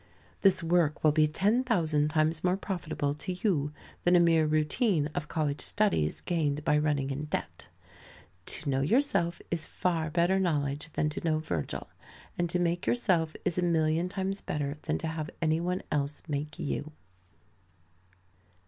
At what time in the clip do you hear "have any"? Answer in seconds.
15.07-15.59